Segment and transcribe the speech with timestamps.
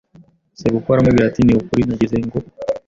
[0.59, 2.37] Sebukwe aramubwira ati Ni ukuri nagize ngo